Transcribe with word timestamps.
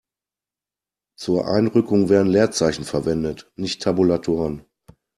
Zur 1.15 1.47
Einrückung 1.47 2.09
werden 2.09 2.31
Leerzeichen 2.31 2.85
verwendet, 2.85 3.51
nicht 3.55 3.83
Tabulatoren. 3.83 4.65